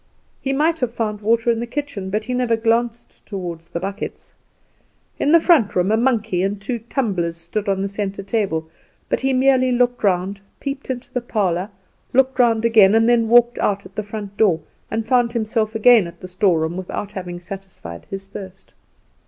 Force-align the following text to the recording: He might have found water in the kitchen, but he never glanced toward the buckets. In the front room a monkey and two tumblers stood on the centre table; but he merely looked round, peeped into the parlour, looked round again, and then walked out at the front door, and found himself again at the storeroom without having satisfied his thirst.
He 0.41 0.51
might 0.51 0.79
have 0.79 0.91
found 0.91 1.21
water 1.21 1.51
in 1.51 1.59
the 1.59 1.67
kitchen, 1.67 2.09
but 2.09 2.23
he 2.23 2.33
never 2.33 2.55
glanced 2.57 3.23
toward 3.23 3.59
the 3.61 3.79
buckets. 3.79 4.33
In 5.19 5.31
the 5.31 5.39
front 5.39 5.75
room 5.75 5.91
a 5.91 5.95
monkey 5.95 6.41
and 6.41 6.59
two 6.59 6.79
tumblers 6.79 7.37
stood 7.37 7.69
on 7.69 7.83
the 7.83 7.87
centre 7.87 8.23
table; 8.23 8.67
but 9.09 9.19
he 9.19 9.31
merely 9.31 9.71
looked 9.71 10.03
round, 10.03 10.41
peeped 10.59 10.89
into 10.89 11.13
the 11.13 11.21
parlour, 11.21 11.69
looked 12.13 12.39
round 12.39 12.65
again, 12.65 12.95
and 12.95 13.07
then 13.07 13.27
walked 13.29 13.59
out 13.59 13.85
at 13.85 13.93
the 13.93 14.01
front 14.01 14.35
door, 14.37 14.59
and 14.89 15.05
found 15.07 15.33
himself 15.33 15.75
again 15.75 16.07
at 16.07 16.19
the 16.19 16.27
storeroom 16.27 16.77
without 16.77 17.11
having 17.11 17.39
satisfied 17.39 18.07
his 18.09 18.25
thirst. 18.25 18.73